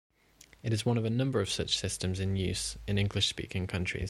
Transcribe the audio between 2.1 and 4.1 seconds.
in use in English-speaking countries.